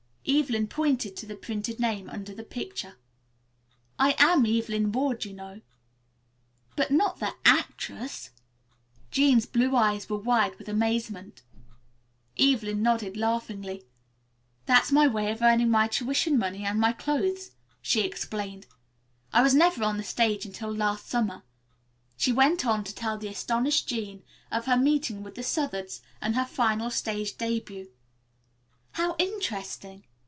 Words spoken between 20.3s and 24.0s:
until last summer." She went on to tell the astonished